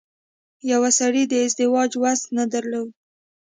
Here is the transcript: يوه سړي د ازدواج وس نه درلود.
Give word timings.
يوه 0.71 0.89
سړي 0.99 1.23
د 1.27 1.33
ازدواج 1.47 1.91
وس 2.03 2.21
نه 2.37 2.43
درلود. 2.53 2.89